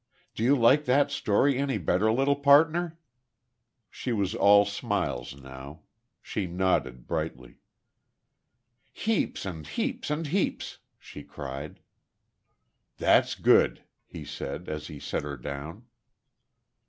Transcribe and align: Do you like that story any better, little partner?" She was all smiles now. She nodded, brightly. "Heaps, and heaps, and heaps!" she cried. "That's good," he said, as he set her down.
Do 0.33 0.41
you 0.41 0.55
like 0.55 0.85
that 0.85 1.11
story 1.11 1.59
any 1.59 1.77
better, 1.77 2.11
little 2.11 2.35
partner?" 2.35 2.97
She 3.91 4.11
was 4.11 4.33
all 4.33 4.65
smiles 4.65 5.35
now. 5.39 5.81
She 6.23 6.47
nodded, 6.47 7.05
brightly. 7.05 7.59
"Heaps, 8.91 9.45
and 9.45 9.67
heaps, 9.67 10.09
and 10.09 10.25
heaps!" 10.25 10.79
she 10.97 11.21
cried. 11.21 11.81
"That's 12.97 13.35
good," 13.35 13.83
he 14.07 14.25
said, 14.25 14.67
as 14.67 14.87
he 14.87 14.97
set 14.99 15.21
her 15.21 15.37
down. 15.37 15.85